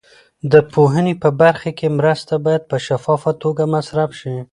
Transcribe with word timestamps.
د 0.51 0.53
پوهنې 0.73 1.13
په 1.23 1.29
برخه 1.41 1.69
کې 1.77 1.95
مرستې 1.97 2.35
باید 2.45 2.63
په 2.71 2.77
شفافه 2.85 3.31
توګه 3.43 3.63
مصرف 3.73 4.09
شي. 4.19 4.35